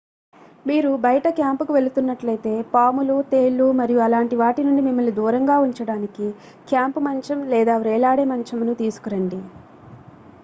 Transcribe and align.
మీరు 0.65 0.91
బయట 0.97 1.27
క్యాంపుకు 1.29 1.71
వెళుతున్నట్లైతే 1.73 2.53
పాములు 2.71 3.15
తేళ్లు 3.31 3.67
మరియు 3.71 3.99
అలాంటి 3.99 4.35
వాటి 4.35 4.63
నుండి 4.63 4.81
మిమ్మల్ని 4.81 5.11
దూరంగా 5.11 5.57
ఉంచడానికి 5.59 6.27
క్యాంపు 6.67 7.01
మంచం 7.01 7.41
లేదా 7.49 7.75
వ్రేలాడే 7.77 8.25
మంచమును 8.31 8.75
తీసుకురండి 8.75 9.41